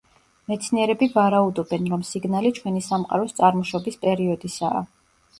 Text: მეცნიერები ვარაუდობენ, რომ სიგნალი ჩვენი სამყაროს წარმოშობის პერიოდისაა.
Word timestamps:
მეცნიერები 0.51 1.07
ვარაუდობენ, 1.17 1.89
რომ 1.93 2.05
სიგნალი 2.11 2.51
ჩვენი 2.59 2.81
სამყაროს 2.85 3.35
წარმოშობის 3.41 3.99
პერიოდისაა. 4.07 4.81